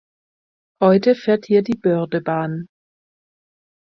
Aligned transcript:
Heute 0.81 1.13
fährt 1.13 1.45
hier 1.45 1.61
die 1.61 1.77
Bördebahn. 1.77 2.67